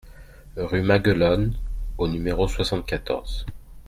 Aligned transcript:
Rue 0.57 0.81
Maguelone 0.81 1.53
au 1.99 2.07
numéro 2.07 2.47
soixante-quatorze 2.47 3.45